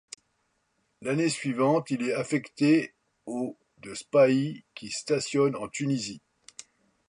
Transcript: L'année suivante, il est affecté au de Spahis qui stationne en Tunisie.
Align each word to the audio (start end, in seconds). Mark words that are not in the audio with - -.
L'année 1.03 1.29
suivante, 1.29 1.91
il 1.91 2.01
est 2.01 2.13
affecté 2.15 2.95
au 3.27 3.55
de 3.83 3.93
Spahis 3.93 4.63
qui 4.73 4.89
stationne 4.89 5.55
en 5.55 5.67
Tunisie. 5.67 6.21